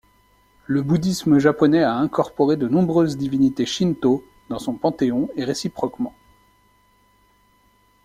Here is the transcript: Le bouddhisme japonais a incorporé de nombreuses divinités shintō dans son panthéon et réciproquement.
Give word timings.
Le 0.65 0.81
bouddhisme 0.81 1.37
japonais 1.37 1.83
a 1.83 1.93
incorporé 1.93 2.55
de 2.57 2.67
nombreuses 2.67 3.17
divinités 3.17 3.65
shintō 3.65 4.23
dans 4.49 4.57
son 4.57 4.73
panthéon 4.73 5.29
et 5.35 5.43
réciproquement. 5.43 6.15